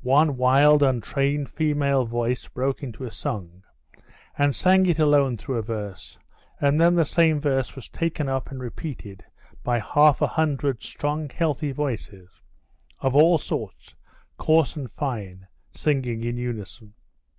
[0.00, 3.64] One wild untrained female voice broke into a song,
[4.38, 6.16] and sang it alone through a verse,
[6.58, 9.26] and then the same verse was taken up and repeated
[9.62, 12.30] by half a hundred strong healthy voices,
[13.00, 13.94] of all sorts,
[14.38, 16.94] coarse and fine, singing in unison.